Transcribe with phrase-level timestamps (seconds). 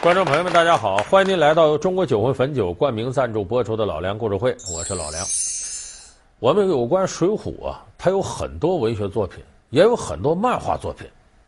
[0.00, 0.98] 观众朋友们，大家好！
[0.98, 5.26] 欢迎您来到由中国酒魂汾酒冠名赞助播出的《老梁故事会》，我是老梁。
[6.38, 11.04] 我们有关《水浒》啊，它有很多文学作品，也有很多漫画作品，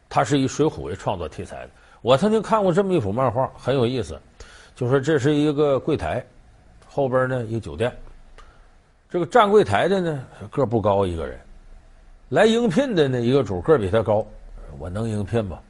[0.09, 1.71] 它是以《水浒》为创作题材的。
[2.03, 4.21] 我曾经看过这么一幅漫画，很有意思，
[4.75, 6.25] 就说这是一个柜台，
[6.89, 7.97] 后边呢一个酒店，
[9.09, 11.39] 这个站柜台的呢个不高一个人，
[12.31, 14.27] 来应聘的呢一个主个比他高，
[14.77, 15.61] 我能应聘吗？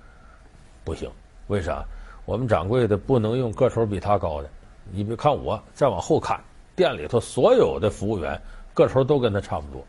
[0.83, 1.11] 不行，
[1.49, 1.85] 为啥？
[2.25, 4.49] 我们掌柜的不能用个头比他高的，
[4.93, 6.41] 你别看我，再往后看，
[6.77, 8.41] 店里头所有的服务员
[8.73, 9.85] 个头都跟他差不多。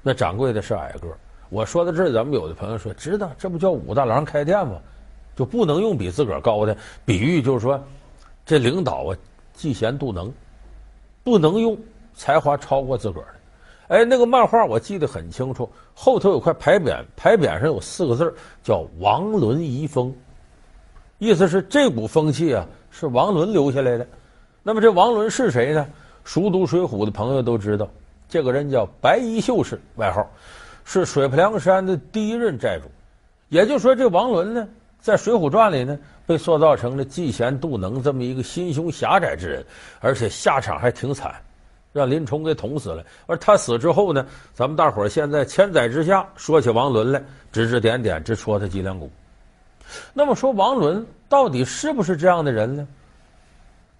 [0.00, 1.08] 那掌柜的是矮个。
[1.48, 4.80] 我说到这儿，咱们有的朋友说，知道这不叫武大郎开店吗？
[5.36, 7.78] 就不能用比自个儿高的比喻，就是说
[8.46, 9.16] 这领导啊，
[9.54, 10.32] 嫉贤妒能，
[11.22, 11.78] 不能用
[12.14, 13.96] 才华超过自个儿的。
[13.96, 20.14] 哎，那个漫画我记得很清楚，后头有块牌匾，牌匾上有四个字叫“王伦遗风”。
[21.22, 24.04] 意思是这股风气啊，是王伦留下来的。
[24.60, 25.86] 那么这王伦是谁呢？
[26.24, 27.88] 熟读《水浒》的朋友都知道，
[28.28, 30.28] 这个人叫白衣秀士，外号
[30.84, 32.90] 是水泊梁山的第一任寨主。
[33.50, 39.64] 也就是说，这王伦呢，在《水浒传》里呢，被塑造成了嫉贤妒能这么一个心胸狭窄之人，
[40.00, 41.32] 而且下场还挺惨，
[41.92, 43.04] 让林冲给捅死了。
[43.26, 49.08] 而他死之后呢，咱们大伙儿现在千载之下说起王伦来，指指点点，直戳他脊梁骨。
[50.12, 52.86] 那么说王伦到底是不是这样的人呢？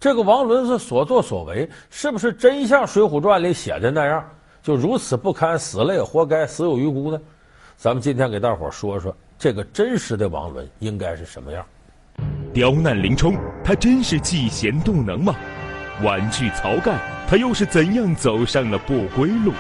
[0.01, 4.25] 这个王伦是所作所为是不是真像《水浒传》里写的那样，
[4.63, 7.21] 就如此不堪，死了也活该，死有余辜呢？
[7.77, 11.65] 咱们今天给大伙说说这个真实的王伦应该是什么样。
[12.53, 15.35] 刁难林冲，他真是嫉贤妒能吗？
[16.03, 19.53] 婉拒曹干，他又是怎样走上了不归路？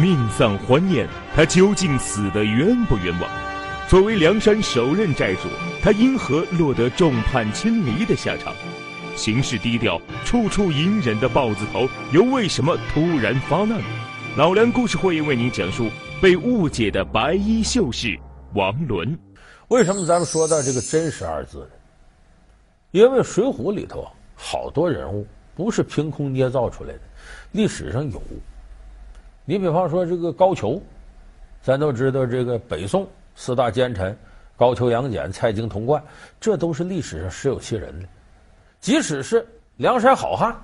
[0.00, 3.30] 命丧欢宴，他究竟死得冤不冤枉？
[3.92, 5.48] 作为梁山首任寨主，
[5.82, 8.54] 他因何落得众叛亲离的下场？
[9.14, 13.78] 行事低调、处处隐忍的豹子头，又为什么突然发难？
[14.34, 15.90] 老梁故事会为您讲述
[16.22, 18.18] 被误解的白衣秀士
[18.54, 19.14] 王伦。
[19.68, 21.66] 为什么咱们说到这个“真实”二字呢？
[22.92, 27.00] 因为《水浒》里头好多人物不是凭空捏造出来的，
[27.50, 28.22] 历史上有。
[29.44, 30.80] 你比方说这个高俅，
[31.60, 33.06] 咱都知道这个北宋。
[33.34, 34.16] 四大奸臣
[34.56, 36.02] 高俅、杨戬、蔡京、童贯，
[36.40, 38.08] 这都是历史上实有其人的。
[38.80, 40.54] 即使是梁山好汉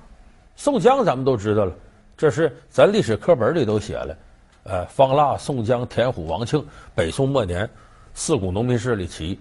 [0.55, 1.73] 宋江，咱们都知道了，
[2.17, 4.17] 这是咱历史课本里都写了。
[4.63, 6.63] 呃，方腊、宋江、田虎、王庆，
[6.93, 7.67] 北宋末年
[8.13, 9.39] 四股农民势力起义。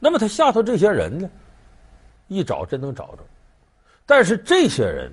[0.00, 1.30] 那么他下头这些人呢，
[2.28, 3.18] 一找真能找着。
[4.06, 5.12] 但是这些人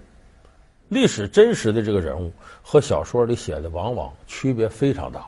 [0.88, 5.27] 历史真实的这个人物和小说里写的往往区别非常大。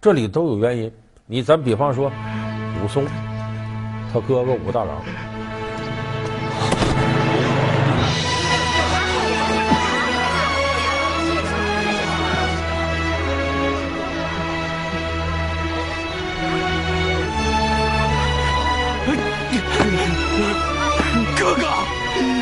[0.00, 0.90] 这里都有原因，
[1.26, 2.10] 你咱比方说，
[2.82, 3.04] 武松，
[4.10, 4.96] 他哥哥武大郎，
[21.38, 21.62] 哥哥，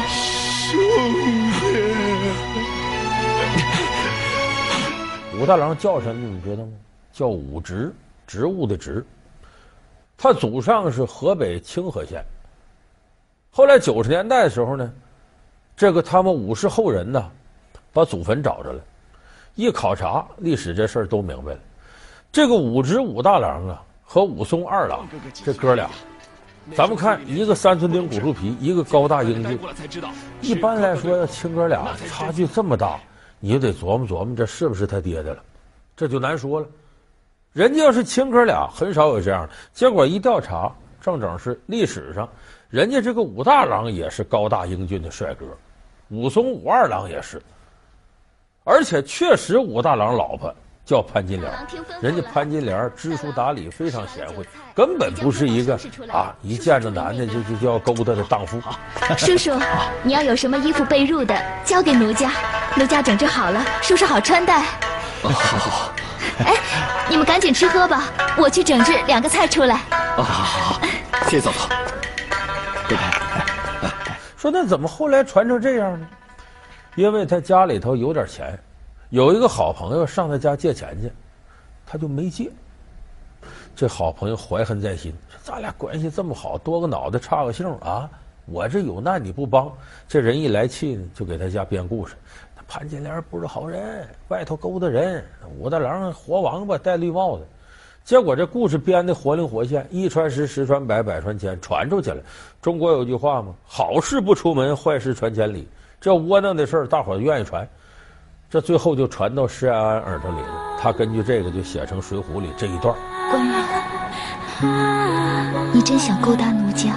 [0.06, 0.80] 兄
[5.32, 6.28] 弟，武大郎叫什么？
[6.28, 6.70] 你知道吗？
[7.12, 7.92] 叫武植，
[8.26, 9.04] 植物的植。
[10.16, 12.24] 他祖上是河北清河县。
[13.50, 14.92] 后来九十年代的时候呢，
[15.76, 17.30] 这个他们武氏后人呢，
[17.92, 18.80] 把祖坟找着了，
[19.54, 21.60] 一考察历史，这事儿都明白了。
[22.30, 25.88] 这个武植武大郎啊，和武松二郎这哥俩，
[26.76, 29.58] 咱们看一个三寸丁骨树皮，一个高大英俊。
[30.40, 33.00] 一般来说，亲哥俩差距这么大，
[33.40, 35.42] 你就得琢磨琢磨，这是不是他爹的了？
[35.96, 36.66] 这就难说了。
[37.52, 39.52] 人家要是亲哥俩，很少有这样的。
[39.72, 40.70] 结果一调查，
[41.00, 42.28] 正正是历史上，
[42.70, 45.46] 人家这个武大郎也是高大英俊的帅哥，
[46.10, 47.42] 武松武二郎也是，
[48.64, 50.54] 而且确实武大郎老婆
[50.84, 51.52] 叫潘金莲，
[52.00, 55.78] 人家潘金莲知书达理，非常贤惠，根本不是一个
[56.12, 58.60] 啊一见着男的就就就要勾搭的荡妇。
[59.18, 59.50] 叔叔，
[60.02, 61.34] 你要有什么衣服被褥的，
[61.64, 62.30] 交给奴家，
[62.76, 64.60] 奴家整治好了，叔叔好穿戴。
[65.22, 65.92] 好好好。
[66.44, 66.54] 哎，
[67.08, 68.04] 你们赶紧吃喝吧，
[68.36, 69.76] 我去整治两个菜出来。
[70.16, 70.80] 哦，好好好，
[71.28, 71.68] 先走走。
[72.88, 73.88] 哥哥，
[74.36, 76.06] 说那怎么后来传成这样呢？
[76.94, 78.58] 因为他家里头有点钱，
[79.10, 81.12] 有一个好朋友上他家借钱去，
[81.86, 82.50] 他就没借。
[83.76, 88.08] 这好朋友怀恨在心，说咱俩关系这么好，多个脑袋差个姓啊！
[88.46, 89.70] 我这有难你不帮，
[90.08, 92.14] 这人一来气呢，就给他家编故事。
[92.68, 95.24] 潘金莲不是好人，外头勾搭人。
[95.58, 97.46] 武大郎活王八戴绿帽子，
[98.04, 102.22] 结果这故事编的活灵活现，一传十，十传百，百传千，传出去了。
[102.60, 105.66] 中国有句话嘛，好事不出门，坏事传千里。
[105.98, 107.66] 这窝囊的事儿，大伙儿愿意传，
[108.50, 110.76] 这最后就传到施安安耳朵里了。
[110.78, 112.94] 他根据这个就写成《水浒》里这一段。
[113.30, 113.64] 官人，
[115.72, 116.92] 你真想勾搭奴家，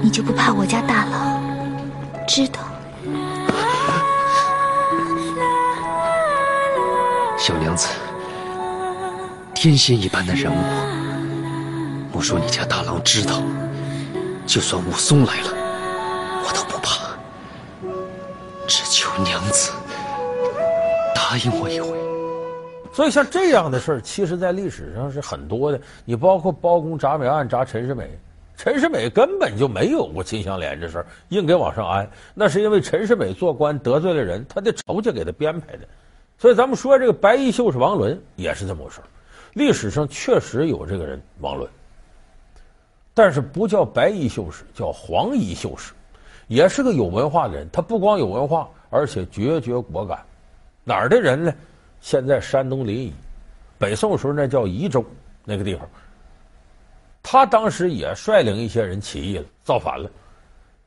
[0.00, 1.40] 你就不怕我家大佬
[2.28, 2.60] 知道？
[7.46, 7.86] 小娘子。
[9.54, 10.56] 天仙一般的人物，
[12.10, 13.42] 莫说你家大郎知道，
[14.46, 15.50] 就算武松来了，
[16.42, 17.10] 我都不怕。
[18.66, 19.72] 只求娘子
[21.14, 21.88] 答应我一回。
[22.94, 25.78] 所以像这样的事儿，其实在历史上是很多的。
[26.06, 28.08] 你包括包公铡美案铡陈世美，
[28.56, 35.86] 陈世美根本就没有过金香莲这事儿，硬给往上安，那是因为陈世美做官得罪了人，他的仇家给他编排的。
[36.38, 39.00] 所以咱们说这个白衣秀士王伦也是这么回事。
[39.52, 41.70] 历史上确实有这个人王伦，
[43.14, 45.92] 但是不叫白衣秀士，叫黄衣秀士，
[46.48, 47.68] 也是个有文化的人。
[47.72, 50.18] 他不光有文化，而且决绝果敢。
[50.82, 51.54] 哪儿的人呢？
[52.00, 53.12] 现在山东临沂，
[53.78, 55.02] 北宋时候那叫沂州
[55.44, 55.88] 那个地方。
[57.22, 60.10] 他当时也率领一些人起义了，造反了。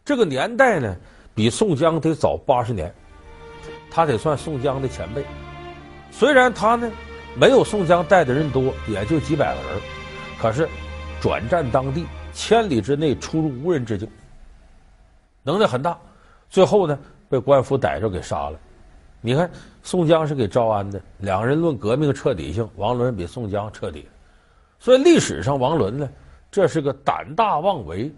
[0.05, 0.95] 这个年代呢，
[1.33, 2.93] 比宋江得早八十年，
[3.97, 5.25] 他得算宋江的前辈。
[6.11, 6.87] 虽然他呢。
[7.39, 9.79] 没有宋江带的人多，也就几百个人，
[10.41, 10.67] 可是
[11.21, 14.09] 转战当地，千里之内出入无人之境，
[15.43, 15.95] 能耐很大。
[16.49, 16.97] 最后呢，
[17.29, 18.59] 被官府逮着给杀了。
[19.21, 19.47] 你看，
[19.83, 24.07] 宋江是给招安的，两人论革命彻底性，王伦比宋江彻底。
[24.79, 26.09] 所以历史上王伦呢，
[26.49, 28.11] 这是个胆大妄为，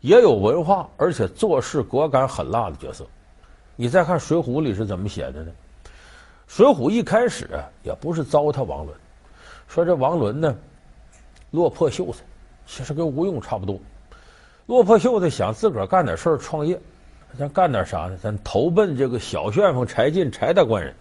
[0.00, 3.06] 也有文化，而且做事果敢狠辣的角色。
[3.80, 5.52] 你再看《水浒》里是怎么写的呢？
[6.48, 8.98] 水浒一开始啊，也不是糟蹋王伦，
[9.68, 10.52] 说这王伦呢，
[11.52, 12.24] 落魄秀才，
[12.66, 13.78] 其实跟吴用差不多。
[14.66, 16.76] 落魄秀才想自个儿干点事儿创业，
[17.38, 18.18] 咱干点啥呢？
[18.20, 20.92] 咱投奔这个小旋风柴进柴大官人。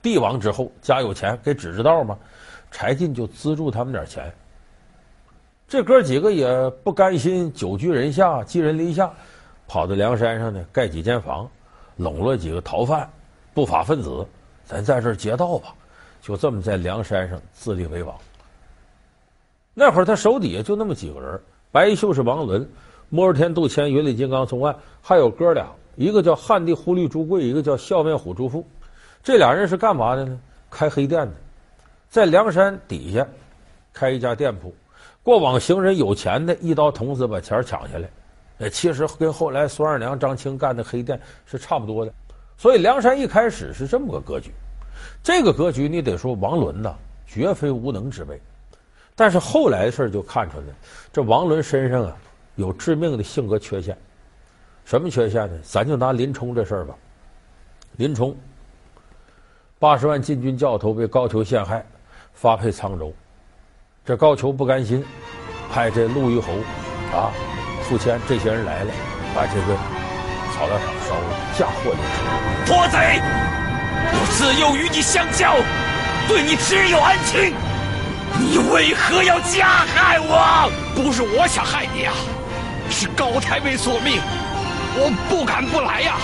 [0.00, 2.18] 帝王之后家有钱，给指指道嘛。
[2.70, 4.32] 柴进就资助他们点钱。
[5.68, 9.12] 这哥几个也不甘心久居人下，寄人篱下，
[9.66, 11.50] 跑到梁山上呢，盖几间房，
[11.98, 13.06] 笼络几个逃犯、
[13.52, 14.26] 不法分子。
[14.64, 15.74] 咱在这儿劫道吧，
[16.22, 18.14] 就这么在梁山上自立为王。
[19.74, 21.40] 那会儿他手底下就那么几个人：
[21.70, 22.68] 白衣秀士王伦、
[23.08, 25.66] 莫若天、杜迁、云里金刚宋万，还有哥俩，
[25.96, 28.66] 一个叫汉地忽律朱贵，一个叫笑面虎朱富。
[29.22, 30.40] 这俩人是干嘛的呢？
[30.70, 31.32] 开黑店的，
[32.10, 33.26] 在梁山底下
[33.92, 34.74] 开一家店铺。
[35.22, 38.08] 过往行人有钱的，一刀捅死，把钱抢下来。
[38.60, 42.12] 哎，其实跟后来孙二娘、张青干的黑店是差不多的。
[42.56, 44.50] 所以梁山一开始是这么个格局，
[45.22, 46.94] 这个格局你得说王伦呐，
[47.26, 48.40] 绝非无能之辈。
[49.14, 50.64] 但是后来的事儿就看出来，
[51.12, 52.16] 这王伦身上啊
[52.56, 53.96] 有致命的性格缺陷。
[54.84, 55.58] 什么缺陷呢？
[55.62, 56.94] 咱就拿林冲这事儿吧。
[57.96, 58.36] 林冲
[59.78, 61.84] 八十万禁军教头被高俅陷害，
[62.32, 63.12] 发配沧州。
[64.04, 65.04] 这高俅不甘心，
[65.70, 66.52] 派这陆虞侯
[67.12, 67.30] 啊、
[67.88, 68.92] 傅谦这些人来了，
[69.34, 69.76] 把这个。
[70.54, 72.24] 草料场烧了，嫁祸林冲。
[72.66, 73.20] 泼贼！
[74.10, 75.54] 我自幼与你相交，
[76.26, 77.54] 对你只有恩情，
[78.40, 80.68] 你为何要加害我？
[80.96, 82.12] 不是我想害你啊，
[82.90, 84.20] 是高太尉索命，
[84.96, 86.16] 我不敢不来呀。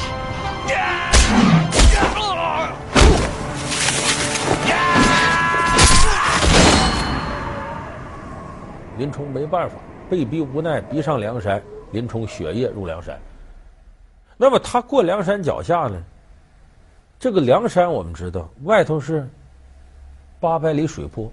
[8.98, 9.76] 林冲没办法，
[10.08, 11.62] 被逼无奈，逼上梁山。
[11.92, 13.16] 林冲雪夜入梁山。
[14.36, 16.02] 那么他过梁山脚下呢？
[17.20, 19.28] 这个梁山我们知道，外头是
[20.40, 21.30] 八百里水坡，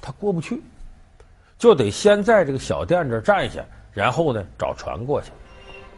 [0.00, 0.60] 他过不去，
[1.56, 5.30] 就得先在这个小店这儿站下，然后呢找船过去。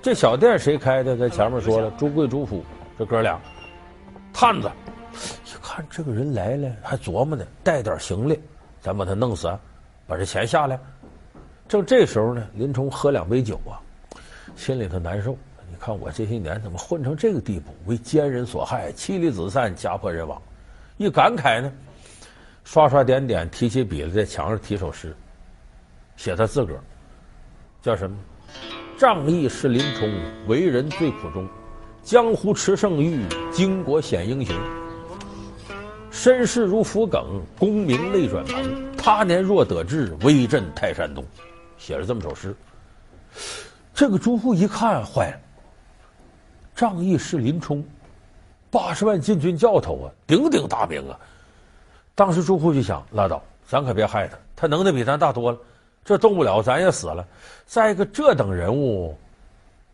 [0.02, 1.16] 这小店谁开的？
[1.16, 2.62] 在前面说了，朱贵、朱富
[2.99, 3.40] 这哥俩，
[4.35, 4.71] 探子
[5.47, 8.38] 一看这个人来了，还琢磨呢，带点行李，
[8.83, 9.49] 咱把他弄死，
[10.06, 10.78] 把这钱下来。
[11.68, 13.80] 正这时候呢，林冲喝两杯酒啊，
[14.54, 15.37] 心里头难受。
[15.71, 20.40] 你看我这些年怎么混成这个地步，为奸人所害，妻离子散，家破人亡。
[20.99, 21.73] 一感慨呢，
[22.64, 25.16] 刷刷点点，提起笔来，在墙上题首诗，
[26.16, 26.80] 写他自个儿，
[27.83, 28.16] 叫什么？
[28.97, 30.09] 仗义是林冲，
[30.47, 31.49] 为人最苦衷。
[32.02, 34.54] 江湖驰胜玉，经国显英雄。
[36.11, 38.97] 身世如浮梗，功名泪转蓬。
[38.97, 41.25] 他年若得志，威震泰山东。
[41.78, 42.54] 写了这么首诗。
[43.95, 45.40] 这个朱富一看坏了。
[46.75, 47.85] 仗义是林冲，
[48.71, 51.19] 八十万禁军教头啊，鼎鼎大名啊。
[52.16, 55.59] 当时朱富就想拉倒，咱可别害他，他能耐比咱大多了，
[56.04, 57.25] 这动不了，咱也死了。
[57.64, 59.16] 再一个，这等人物，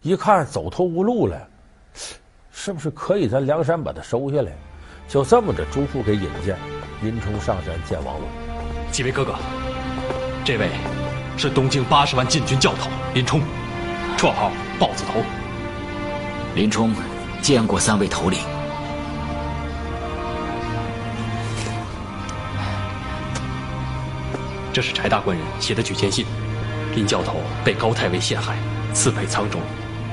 [0.01, 1.49] 一看走投无路了，
[2.51, 4.53] 是不是可以咱梁山把他收下来？
[5.07, 6.57] 就这么着，朱户给引荐，
[7.03, 8.31] 林冲上山见王伦。
[8.91, 9.35] 几位哥哥，
[10.45, 10.71] 这位
[11.41, 13.41] 是东京八十万禁军教头林冲，
[14.19, 15.23] 绰号豹子头。
[16.55, 16.95] 林冲
[17.41, 18.39] 见过三位头领。
[24.71, 26.27] 这是柴大官人写的举荐信，
[26.95, 28.55] 林教头被高太尉陷害，
[28.93, 29.59] 刺配沧州，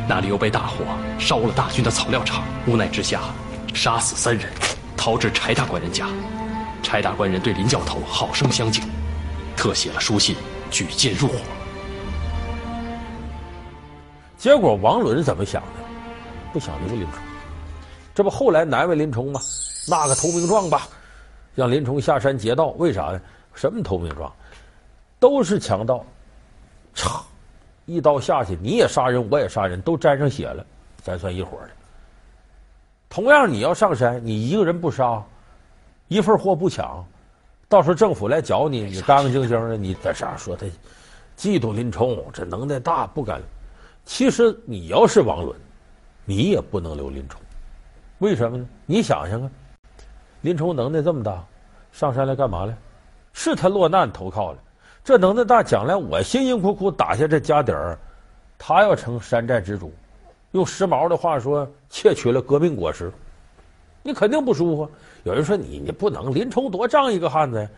[0.07, 0.86] 那里又被大火
[1.19, 3.19] 烧了大军的草料场，无奈之下
[3.74, 4.50] 杀死三人。
[4.96, 6.07] 逃至柴大官人家，
[6.81, 8.81] 柴大官人对林教头好生相敬，
[9.57, 10.34] 特写了书信
[10.70, 11.36] 举荐入伙。
[14.38, 15.84] 结果王伦怎么想的？
[16.54, 17.20] 不想留林冲，
[18.16, 19.40] 这不后来难为林冲吗？
[19.88, 20.88] 纳个投名状吧，
[21.56, 22.68] 让林冲下山劫道。
[22.78, 23.22] 为啥呢？
[23.54, 24.32] 什么投名状？
[25.20, 26.06] 都是强盗，
[26.96, 27.20] 嚓，
[27.86, 30.66] 一刀下去，你也杀人，我也杀人，都沾上血了，
[31.02, 31.70] 咱算一伙的。
[33.10, 35.24] 同样，你要上山，你一个人不杀，
[36.08, 37.04] 一份货不抢，
[37.70, 40.66] 到时候政府来找你，你干干净净的，你在啥说他
[41.38, 43.42] 嫉妒林冲，这能耐大不敢。
[44.06, 45.54] 其实你要是王伦，
[46.24, 47.42] 你也不能留林冲，
[48.20, 48.66] 为什么呢？
[48.86, 49.52] 你想想啊，
[50.42, 51.44] 林冲能耐这么大，
[51.92, 52.74] 上山来干嘛来？
[53.34, 54.60] 是他落难投靠了，
[55.04, 58.00] 这能耐大，将来我辛辛苦苦打下这家底儿，
[58.58, 59.94] 他要成山寨之主。
[60.52, 63.12] 用时髦的话说，窃取了革命果实，
[64.08, 64.90] 你肯定不舒服。
[65.24, 67.70] 有人说你你不能，林冲多仗义个汉子呀，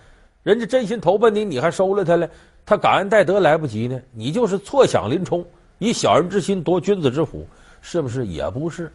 [0.44, 2.30] 人家真心投奔你，你还收了他了，
[2.64, 4.00] 他感恩戴德来不及呢。
[4.14, 5.44] 你就是错想林冲
[5.80, 7.48] 以小人之心夺君子之腹，
[7.82, 8.28] 是不是？
[8.28, 8.92] 也不是。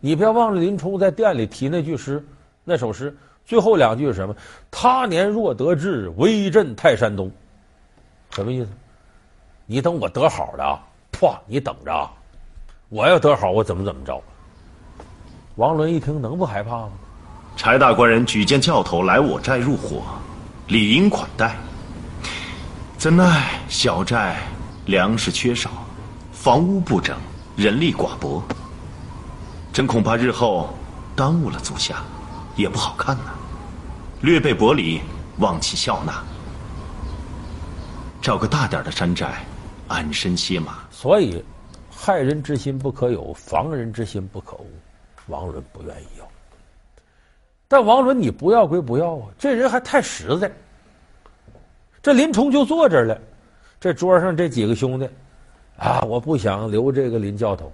[0.00, 2.20] 你不要忘了林冲在殿里提那句诗，
[2.64, 4.34] 那首诗最后两句是什么？
[4.68, 7.30] 他年若得志，威震泰山东。
[8.30, 8.68] 什么意思？
[9.66, 10.80] 你等我得好的，
[11.12, 11.92] 唰，你等着。
[11.92, 12.12] 啊
[12.88, 14.22] 我要得好，我怎么怎么着？
[15.56, 16.90] 王伦一听，能不害怕吗？
[17.56, 20.02] 柴大官人举荐教头来我寨入伙，
[20.68, 21.56] 理应款待。
[22.98, 24.36] 怎奈小寨
[24.84, 25.70] 粮食缺少，
[26.30, 27.16] 房屋不整，
[27.56, 28.42] 人力寡薄，
[29.72, 30.68] 真恐怕日后
[31.14, 32.04] 耽误了足下，
[32.54, 33.32] 也不好看呐。
[34.20, 35.00] 略备薄礼，
[35.38, 36.22] 望其笑纳。
[38.20, 39.42] 找个大点的山寨，
[39.88, 40.80] 安身歇马。
[40.90, 41.42] 所以。
[41.98, 44.70] 害人之心不可有，防人之心不可无。
[45.26, 46.28] 王伦不愿意要，
[47.68, 50.50] 但王伦你不要归不要啊，这人还太实在。
[52.02, 53.18] 这林冲就坐这儿了，
[53.80, 55.08] 这桌上这几个兄弟，
[55.76, 57.72] 啊，我不想留这个林教头。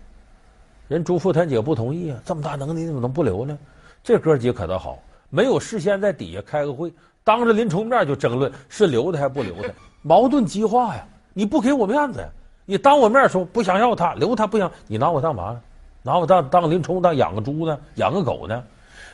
[0.88, 3.58] 人嘱咐他姐不同意啊，这么大能耐你怎么能不留呢？
[4.02, 4.98] 这哥几个可倒好，
[5.30, 6.92] 没有事先在底下开个会，
[7.22, 9.68] 当着林冲面就争论是留他还不留他，
[10.02, 11.06] 矛盾激化呀！
[11.34, 12.28] 你不给我面子呀！
[12.64, 15.60] 你当我面说不想要他，留他不想，你拿我当嘛呢？
[16.02, 17.78] 拿我当当林冲当养个猪呢？
[17.94, 18.62] 养个狗呢？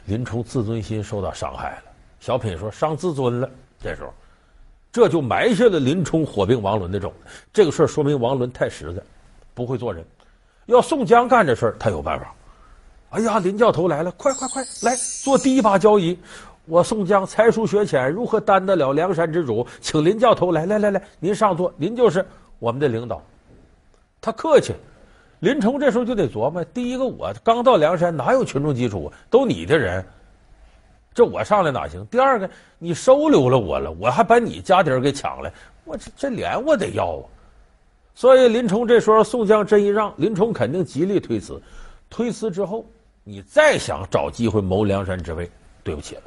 [0.07, 1.83] 林冲自尊心受到伤害了。
[2.18, 3.50] 小品说伤自尊了。
[3.80, 4.12] 这时候，
[4.90, 7.30] 这就埋下了林冲火并王伦的种子。
[7.52, 9.02] 这个事儿说明王伦太实在，
[9.54, 10.04] 不会做人。
[10.66, 12.35] 要宋江干这事儿，他有办法。
[13.11, 16.18] 哎呀，林教头来了，快快快来做第一把交椅。
[16.66, 19.66] 我宋江才疏学浅，如何担得了梁山之主？
[19.80, 22.23] 请林教头来来来来，您上座，您就是
[22.59, 23.23] 我们的领导。
[24.21, 24.75] 他客气，
[25.40, 29.12] 林冲这时候就得琢磨：第一个，我刚到梁山，哪有群众基础？
[29.30, 30.04] 都你的人，
[31.14, 32.04] 这我上来哪行？
[32.07, 35.52] 第二个，你收留了我了，我还把你家底儿给抢了，
[35.85, 37.25] 我这这脸我得要啊！
[38.14, 41.62] 所以林冲这时候宋江真一让，林冲肯定极力推辞。
[42.11, 42.85] 推辞之后，
[43.23, 45.49] 你再想找机会谋梁山之位，
[45.85, 46.23] 对不起了，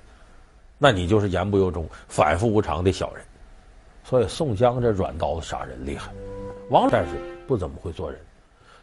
[0.77, 3.25] 那你就是言不由衷、反复无常的小人。
[4.06, 6.13] 所以宋江这软刀子杀人厉害，
[6.70, 7.15] 王战士。
[7.48, 8.18] 不怎么会做人，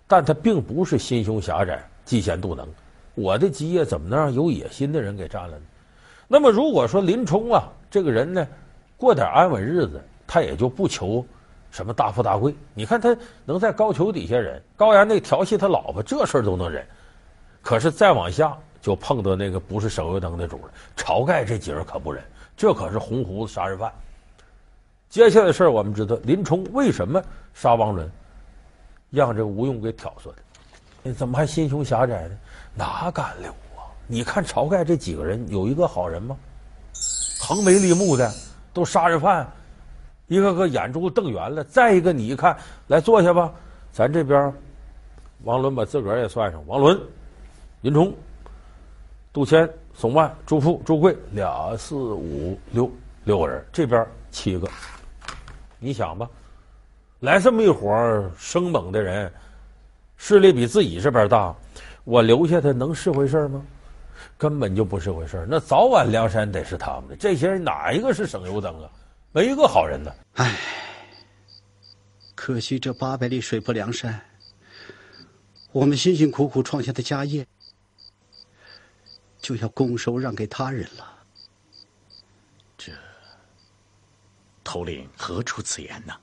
[0.08, 2.66] 但他并不是心胸狭窄、嫉贤妒能。
[3.14, 5.64] 我的基业怎么能让有野心的人给占了呢？
[6.26, 8.46] 那么如果说林冲啊这个人呢，
[8.96, 11.24] 过点安稳日子，他也就不求
[11.70, 12.54] 什么大富大贵。
[12.74, 16.86] 你看他能在高俅底下忍，高衙内调戏他老婆，这事儿都能忍。
[17.60, 20.70] 可是再往下就碰到那个不是省油灯的主了。
[20.96, 22.22] 晁盖这几人可不忍，
[22.56, 23.92] 这可是红胡子杀人犯。
[25.08, 27.22] 接下来的事儿我们知道，林冲为什么
[27.52, 28.10] 杀王伦？
[29.10, 30.36] 让这吴用给挑唆的，
[31.02, 32.36] 你怎么还心胸狭窄呢？
[32.74, 33.88] 哪敢留啊？
[34.06, 36.36] 你看晁盖这几个人有一个好人吗？
[37.40, 38.30] 横眉立目的，
[38.72, 39.50] 都杀人犯，
[40.26, 41.64] 一个个眼珠瞪圆了。
[41.64, 43.52] 再一个，你一看，来坐下吧。
[43.92, 44.52] 咱这边，
[45.44, 46.62] 王伦把自个儿也算上。
[46.66, 47.00] 王伦、
[47.80, 48.14] 林冲、
[49.32, 52.90] 杜谦、宋万、朱富、朱贵，俩四五六
[53.24, 54.68] 六个人，这边七个。
[55.78, 56.28] 你想吧，
[57.20, 59.32] 来这么一伙生猛的人，
[60.16, 61.54] 势力比自己这边大，
[62.04, 63.64] 我留下他能是回事吗？
[64.36, 65.46] 根本就不是回事。
[65.50, 67.16] 那早晚梁山得是他们的。
[67.16, 68.90] 这些人哪一个是省油灯啊？
[69.32, 70.12] 没一个好人呢。
[70.34, 70.56] 唉，
[72.36, 74.20] 可惜这八百里水泊梁山，
[75.72, 77.44] 我们辛辛苦苦创下的家业，
[79.40, 81.18] 就要拱手让给他人了。
[82.76, 82.92] 这
[84.62, 86.14] 头领何出此言呢？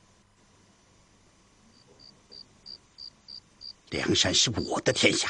[3.96, 5.30] 梁山是我的天下，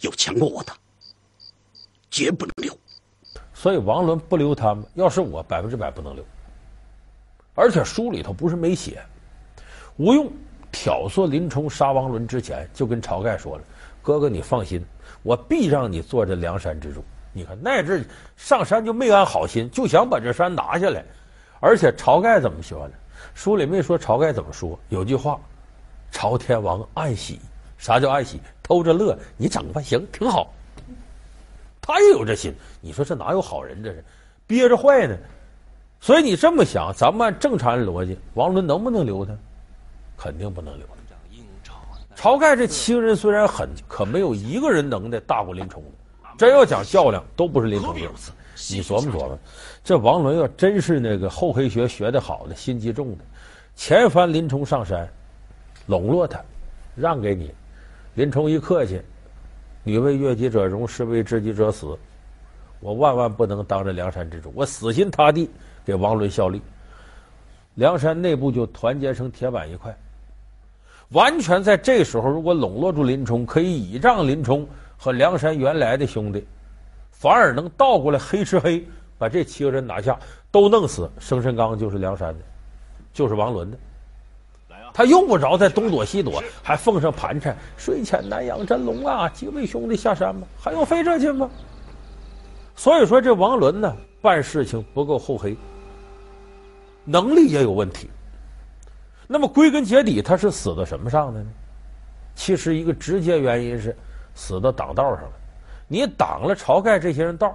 [0.00, 0.72] 有强过我的，
[2.10, 2.76] 绝不能留。
[3.54, 6.24] 所以王伦不留他们，要是我百分之百不能留。
[7.54, 9.02] 而且书里头不是没写，
[9.96, 10.30] 吴用
[10.70, 13.64] 挑唆林冲杀王伦之前，就跟晁盖说了
[14.02, 14.84] ：“哥哥，你放心，
[15.22, 18.04] 我必让你做这梁山之主。”你看那阵
[18.36, 21.04] 上山就没安好心，就想把这山拿下来。
[21.60, 22.94] 而且晁盖怎么说呢？
[23.34, 24.78] 书里没说晁盖怎么说。
[24.88, 25.38] 有句话
[26.10, 27.38] ：“朝天王暗喜。”
[27.78, 28.40] 啥叫暗喜？
[28.62, 29.18] 偷着乐。
[29.36, 30.52] 你整吧，行，挺好。
[31.80, 32.54] 他也有这心。
[32.80, 33.82] 你说这哪有好人？
[33.82, 34.04] 这是
[34.46, 35.16] 憋着坏呢。
[36.00, 39.32] 所以你这么想，咱们按正常人逻辑，王伦能不能留他？
[40.16, 40.92] 肯定不能留他。
[42.16, 45.82] 晁盖这七个人虽然狠，可没有一个人能耐大过林冲。
[46.36, 48.00] 真要讲较量，都不是林冲的。
[48.70, 49.38] 你琢磨琢磨，
[49.82, 53.24] 这王伦要真是那个厚黑学学的好的、心机重的，
[53.74, 55.08] 前番林冲上山，
[55.90, 56.40] 笼络他，
[56.94, 57.52] 让给你。
[58.14, 59.02] 林冲一客气，
[59.82, 61.98] 女为悦己者容，士为知己者死。
[62.78, 65.50] 我万万不能当着梁山之主，我死心塌地
[65.84, 66.62] 给王伦效力。
[67.74, 69.92] 梁山内部就团结成铁板一块，
[71.10, 74.66] 完全在这时候，如果笼络住林冲，可以倚仗林冲。
[75.02, 76.46] 和梁山原来的兄弟，
[77.10, 80.20] 反而能倒过来黑吃黑，把这七个人拿下，
[80.50, 81.10] 都弄死。
[81.18, 82.40] 生辰纲就是梁山的，
[83.14, 83.78] 就是王伦的。
[84.92, 89.28] 他用不着在东躲西躲，还奉上盘缠，水浅难养真龙啊！
[89.28, 91.48] 几位兄弟下山吧，还用费这劲吗？
[92.76, 95.56] 所以说，这王伦呢，办事情不够厚黑，
[97.04, 98.10] 能力也有问题。
[99.26, 101.46] 那么归根结底，他是死到什么上的呢？
[102.34, 103.96] 其实一个直接原因是。
[104.32, 105.32] 死到挡道上了，
[105.88, 107.52] 你挡了晁盖这些人道，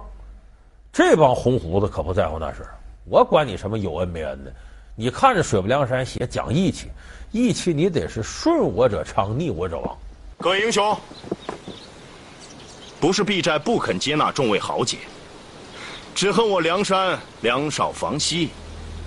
[0.92, 2.74] 这帮红胡子可不在乎那事儿。
[3.06, 4.52] 我管你什么有恩没恩的，
[4.94, 6.90] 你看着水泊梁山写讲义气，
[7.32, 9.96] 义气你得是顺我者昌，逆我者亡。
[10.38, 10.96] 各位英雄，
[13.00, 14.98] 不是敝寨不肯接纳众位豪杰，
[16.14, 18.50] 只恨我梁山粮少房稀，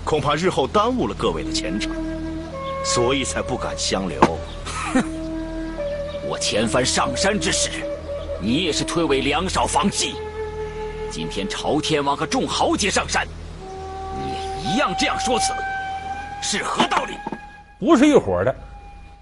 [0.04, 1.92] 恐怕日后耽误了各位的前程，
[2.84, 4.20] 所以才不敢相留。
[4.92, 5.02] 哼
[6.28, 7.70] 我前番上山之时，
[8.40, 10.14] 你也是推诿粮少房稀。
[11.10, 13.26] 今天朝天王和众豪杰上山，
[14.16, 15.52] 你也一样这样说辞，
[16.42, 17.14] 是何道理？
[17.80, 18.54] 不是一伙的，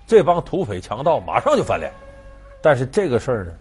[0.04, 1.92] 这帮土匪强盗马上就翻脸。
[2.60, 3.52] 但是这个事儿呢，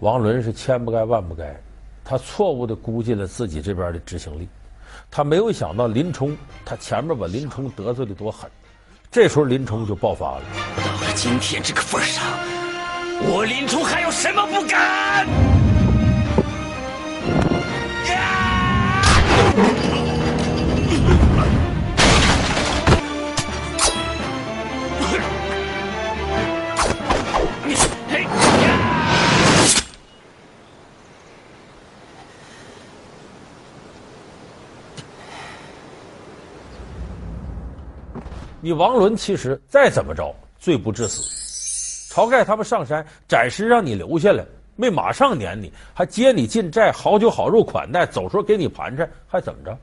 [0.00, 1.54] 王伦是千不该万不该，
[2.02, 4.48] 他错误的估计了自己这边的执行力，
[5.10, 6.34] 他没有想到林冲，
[6.64, 8.50] 他前面把林冲得罪的多狠。
[9.10, 10.42] 这时候林冲就爆发了。
[10.78, 12.24] 到了今天这个份上，
[13.28, 15.65] 我林冲还有什么不敢？
[38.66, 42.12] 你王伦其实再怎么着，罪不至死。
[42.12, 49.78] 晁盖他们上山，暂时让你留下来，没马上撵你，还接你进寨，好酒好肉款待，走时候给你盘缠，还怎么着？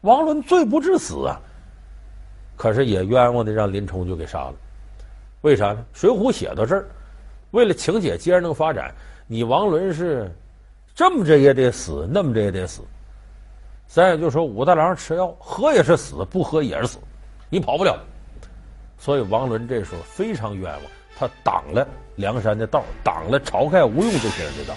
[0.00, 1.38] 王伦罪不至死啊！
[2.56, 4.54] 可是也冤枉的让林冲就给杀了。
[5.42, 5.84] 为啥呢？
[6.00, 6.88] 《水浒》写到这儿，
[7.50, 8.90] 为了情节接着能发展，
[9.26, 10.34] 你王伦是
[10.94, 12.80] 这么着也得死，那么着也得死。
[13.86, 16.96] 咱也就说武大郎吃药，喝也是死，不喝也是死。
[17.50, 17.98] 你跑不了，
[18.98, 20.82] 所以王伦这时候非常冤枉，
[21.16, 24.74] 他挡了梁山的道，挡了晁盖、吴用这些人的道。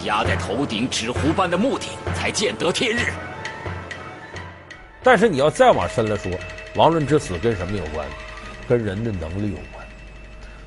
[0.00, 3.12] 压在头顶纸糊般的目的，才见得天日。
[5.02, 6.32] 但是你要再往深了说，
[6.74, 8.06] 王伦之死跟什么有关？
[8.68, 9.86] 跟人的能力有关。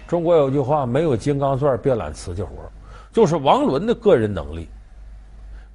[0.08, 2.50] 中国有句话：“没有金刚钻，别揽瓷器活。”
[3.12, 4.68] 就是王伦的个人能力，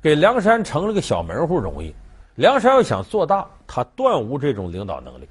[0.00, 1.94] 给梁山成了个小门户容易。
[2.36, 5.28] 梁山要想做大，他断无这种领导能力。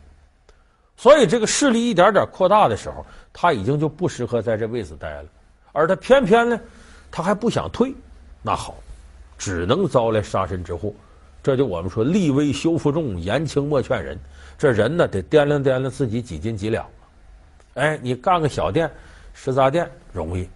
[0.96, 5.26] 所以，这个势力一点点扩大的时候，他已经就不适合在这位置待了。
[5.72, 6.60] 而他偏偏呢，
[7.10, 7.94] 他还不想退，
[8.44, 8.76] 那好，
[9.38, 10.94] 只能招来杀身之祸。
[11.42, 14.20] 这就我们说，立威修复重，言轻莫劝人。
[14.58, 16.86] 这人呢，得掂量掂量自己几斤几两。
[17.76, 18.90] 哎，你干个小店、
[19.34, 20.48] 食杂店容易，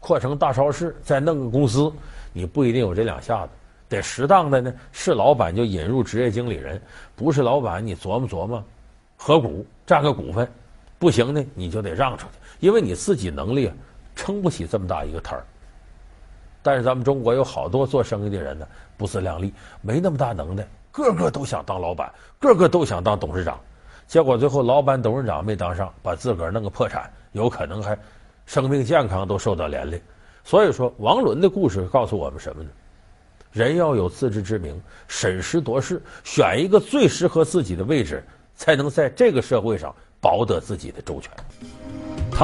[0.00, 1.92] 扩成大超市，再弄个公司，
[2.32, 3.52] 你不一定有这两下子。
[3.88, 6.80] 得适当的呢，是老板就引入职业经理人，
[7.14, 8.64] 不是老板你琢磨琢磨，
[9.16, 10.50] 合股占个股份，
[10.98, 13.70] 不行呢，你就得让出去，因为你自己能力
[14.16, 15.44] 撑不起这么大一个摊儿。
[16.62, 23.58] 但是咱们中国有好多做生意的人呢，不自量力，没那么大能耐，个个都想当老板，个个都想当董事长。
[24.06, 27.98] 结果最后，老板、董事长没当上，把自个儿弄个破产，有可能还
[28.46, 30.00] 生命健康都受到连累。
[30.44, 32.70] 所以说，王伦的故事告诉我们什么呢？
[33.52, 41.30] 人要有自知之明，审时度势，选一个最适合自己的位置，才能在这个社会上保得自己的周全。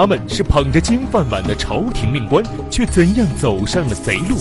[0.01, 4.37] 他们是捧着金饭碗的朝廷命官，却怎样走上了贼路？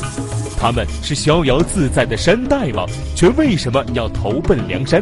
[0.55, 5.01] 他们是逍遥自在的山大王，却为什么要投奔梁山？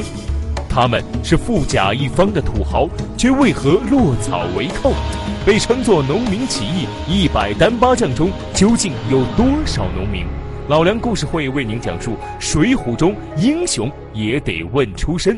[0.70, 2.88] 他们是富甲一方的土豪，
[3.18, 4.94] 却为何落草为寇？
[5.46, 10.26] 被称作农民起义一百单八将中，究竟有多少农民？
[10.70, 15.38] 老梁故事会为您讲述《水浒》中英雄也得问出身。